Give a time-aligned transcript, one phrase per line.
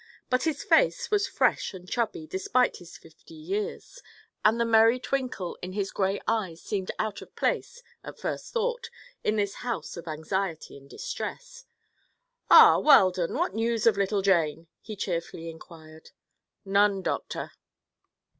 [0.31, 4.01] But his face was fresh and chubby, despite his fifty years,
[4.43, 8.89] and the merry twinkle in his gray eyes seemed out of place, at first thought,
[9.23, 11.65] in this house of anxiety and distress.
[12.49, 16.09] "Ah, Weldon; what news of little Jane?" he cheerfully inquired.
[16.65, 17.51] "None, Doctor."